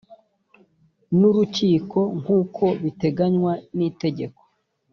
n 1.17 1.19
urukiko 1.29 1.99
nk 2.21 2.27
uko 2.39 2.65
bitenganywa 2.81 3.53
n 3.77 3.79
itegeko 3.89 4.41